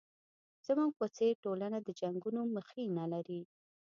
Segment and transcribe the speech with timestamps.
[0.65, 3.41] زموږ په څېر ټولنه د جنګونو مخینه لري.